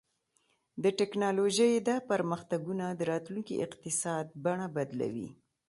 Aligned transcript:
د 0.83 0.85
ټیکنالوژۍ 0.99 1.73
دا 1.87 1.97
پرمختګونه 2.11 2.85
د 2.93 3.01
راتلونکي 3.11 3.53
اقتصاد 3.65 4.25
بڼه 4.43 4.67
بدلوي. 4.75 5.29